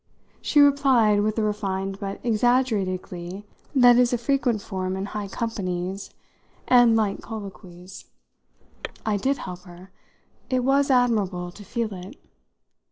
she 0.41 0.59
replied 0.59 1.19
with 1.19 1.35
the 1.35 1.43
refined 1.43 1.99
but 1.99 2.19
exaggerated 2.25 3.03
glee 3.03 3.43
that 3.75 3.97
is 3.97 4.11
a 4.11 4.17
frequent 4.17 4.59
form 4.59 4.97
in 4.97 5.05
high 5.05 5.27
companies 5.27 6.09
and 6.67 6.95
light 6.95 7.21
colloquies. 7.21 8.05
I 9.05 9.17
did 9.17 9.37
help 9.37 9.59
her 9.61 9.91
it 10.49 10.63
was 10.63 10.89
admirable 10.89 11.51
to 11.51 11.63
feel 11.63 11.93
it. 11.93 12.15